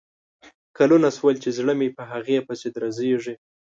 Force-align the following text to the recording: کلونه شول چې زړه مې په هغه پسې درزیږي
کلونه 0.77 1.07
شول 1.17 1.35
چې 1.43 1.49
زړه 1.57 1.73
مې 1.79 1.89
په 1.97 2.03
هغه 2.11 2.37
پسې 2.47 2.67
درزیږي 2.75 3.33